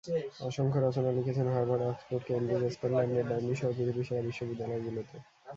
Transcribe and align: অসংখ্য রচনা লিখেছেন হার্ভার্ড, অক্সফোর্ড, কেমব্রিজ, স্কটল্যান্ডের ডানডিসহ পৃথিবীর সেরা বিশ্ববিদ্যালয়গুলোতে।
অসংখ্য 0.47 0.79
রচনা 0.79 1.09
লিখেছেন 1.17 1.47
হার্ভার্ড, 1.55 1.83
অক্সফোর্ড, 1.83 2.23
কেমব্রিজ, 2.27 2.63
স্কটল্যান্ডের 2.75 3.25
ডানডিসহ 3.29 3.69
পৃথিবীর 3.77 4.05
সেরা 4.07 4.23
বিশ্ববিদ্যালয়গুলোতে। 4.29 5.17